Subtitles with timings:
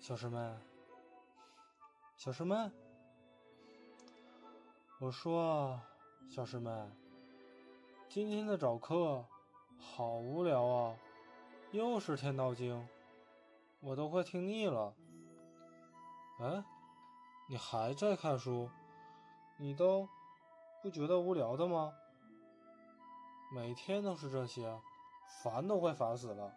[0.00, 0.38] 小师妹，
[2.16, 2.56] 小师妹，
[4.98, 5.78] 我说，
[6.26, 6.70] 小师妹，
[8.08, 9.22] 今天的早课
[9.78, 10.96] 好无聊啊，
[11.72, 12.74] 又是《天道经》，
[13.80, 14.94] 我都快听腻了。
[16.40, 16.64] 哎，
[17.46, 18.70] 你还在看书？
[19.58, 20.08] 你都
[20.82, 21.92] 不觉得无聊的吗？
[23.52, 24.80] 每天都是这些，
[25.42, 26.50] 烦都快烦死了。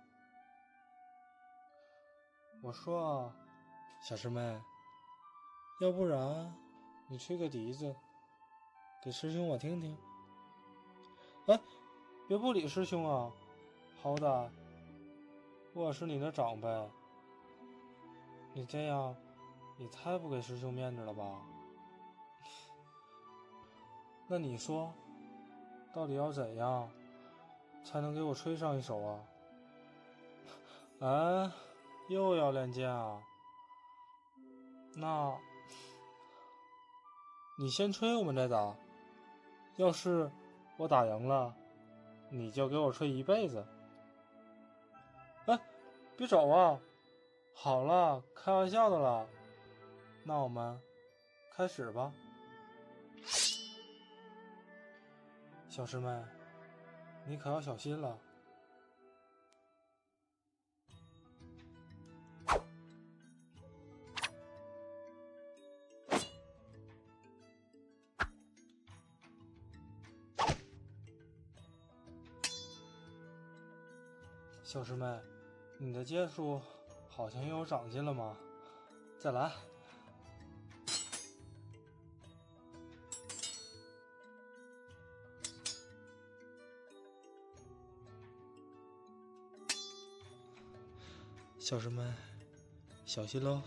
[2.64, 3.30] 我说，
[4.02, 4.58] 小师妹，
[5.82, 6.56] 要不然
[7.10, 7.94] 你吹个笛子，
[9.04, 9.98] 给师兄我听听。
[11.48, 11.60] 哎，
[12.26, 13.30] 别不理师兄啊！
[14.02, 14.50] 好歹
[15.74, 16.90] 我是你的长辈，
[18.54, 19.14] 你这样
[19.78, 21.42] 也太不给师兄面子了吧？
[24.26, 24.94] 那你说，
[25.94, 26.90] 到底要怎样
[27.84, 29.20] 才能给我吹上一首啊？
[31.06, 31.54] 啊？
[32.08, 33.22] 又要练剑啊？
[34.96, 35.36] 那，
[37.58, 38.76] 你先吹，我们再打。
[39.78, 40.30] 要是
[40.78, 41.54] 我打赢了，
[42.30, 43.66] 你就给我吹一辈子。
[45.46, 45.60] 哎，
[46.16, 46.80] 别走啊！
[47.54, 49.28] 好了，开玩笑的了。
[50.24, 50.80] 那我们
[51.52, 52.14] 开始吧。
[55.70, 56.24] 小师妹，
[57.26, 58.16] 你可要小心了。
[74.74, 75.06] 小师妹，
[75.78, 76.60] 你的剑术
[77.08, 78.36] 好像又有长进了吗？
[79.20, 79.52] 再来！
[91.60, 92.04] 小师妹，
[93.06, 93.62] 小心喽！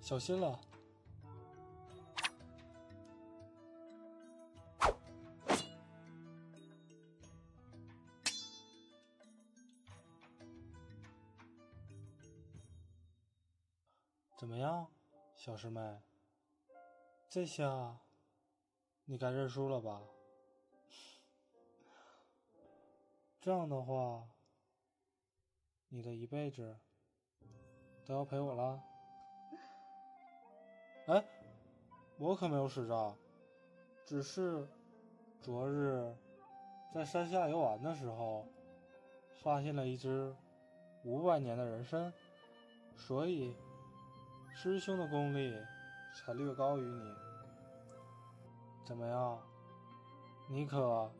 [0.00, 0.58] 小心了！
[14.36, 14.86] 怎么样，
[15.34, 15.80] 小师妹？
[17.26, 17.96] 这下
[19.06, 20.02] 你该认输了吧？
[23.40, 24.28] 这样的话，
[25.88, 26.76] 你的一辈子
[28.04, 28.82] 都要陪我了。
[31.06, 31.24] 哎，
[32.18, 33.16] 我可没有使诈，
[34.04, 34.68] 只是
[35.40, 36.14] 昨日
[36.92, 38.46] 在山下游玩的时候，
[39.42, 40.36] 发现了一只
[41.04, 42.12] 五百年的人参，
[42.98, 43.56] 所以。
[44.56, 45.54] 师兄的功力
[46.14, 47.14] 才略高于你，
[48.86, 49.38] 怎么样？
[50.48, 51.12] 你可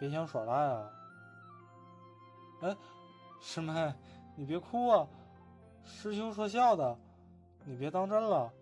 [0.00, 0.90] 别想耍赖啊！
[2.62, 2.76] 哎，
[3.40, 3.94] 师妹，
[4.34, 5.06] 你别哭啊！
[5.84, 6.98] 师兄说笑的，
[7.64, 8.52] 你别当真了。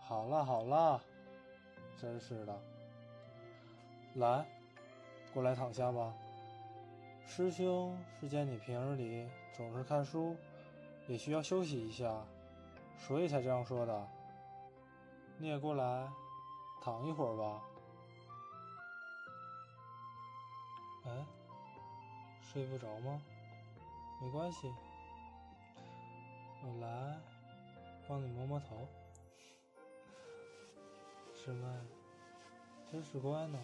[0.00, 1.00] 好了好了，
[1.96, 2.60] 真是的。
[4.16, 4.44] 来，
[5.32, 6.12] 过来躺下吧。
[7.24, 10.36] 师兄是见你平日里总是看书，
[11.06, 12.12] 也需要休息一下。
[13.00, 14.08] 所以才这样说的。
[15.38, 16.08] 你也过来
[16.80, 17.62] 躺一会儿吧。
[21.06, 21.26] 哎，
[22.40, 23.20] 睡不着吗？
[24.22, 24.70] 没关系，
[26.62, 27.18] 我来
[28.06, 28.86] 帮你摸摸头。
[31.34, 31.66] 师妹，
[32.92, 33.58] 真是乖呢。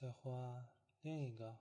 [0.00, 0.64] 再换
[1.00, 1.58] 另一个。